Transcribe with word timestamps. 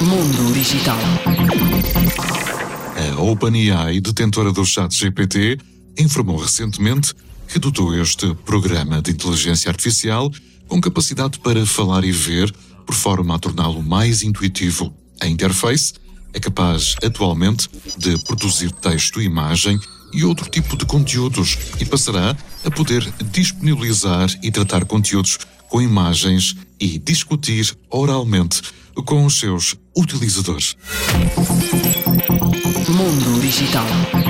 Mundo 0.00 0.52
Digital. 0.52 0.98
A 2.96 3.20
OpenAI, 3.20 4.00
detentora 4.00 4.52
do 4.52 4.64
chat 4.64 4.94
GPT, 4.94 5.58
informou 5.98 6.36
recentemente 6.36 7.14
que 7.48 7.58
dotou 7.58 7.94
este 7.94 8.34
programa 8.44 9.00
de 9.00 9.12
inteligência 9.12 9.70
artificial 9.70 10.30
com 10.68 10.80
capacidade 10.80 11.38
para 11.38 11.64
falar 11.66 12.04
e 12.04 12.12
ver, 12.12 12.52
por 12.86 12.94
forma 12.94 13.34
a 13.34 13.38
torná-lo 13.38 13.82
mais 13.82 14.22
intuitivo. 14.22 14.94
A 15.20 15.26
interface 15.26 15.94
é 16.32 16.40
capaz 16.40 16.96
atualmente 17.02 17.68
de 17.96 18.18
produzir 18.24 18.70
texto, 18.72 19.22
imagem 19.22 19.78
e 20.12 20.24
outro 20.24 20.48
tipo 20.48 20.76
de 20.76 20.84
conteúdos 20.84 21.58
e 21.80 21.84
passará 21.84 22.36
a 22.64 22.70
poder 22.70 23.02
disponibilizar 23.30 24.28
e 24.42 24.50
tratar 24.50 24.84
conteúdos 24.84 25.38
com 25.74 25.82
imagens 25.82 26.54
e 26.78 27.00
discutir 27.00 27.76
oralmente 27.90 28.62
com 29.04 29.24
os 29.24 29.40
seus 29.40 29.74
utilizadores. 29.96 30.76
Mundo 32.88 33.40
Digital. 33.40 34.23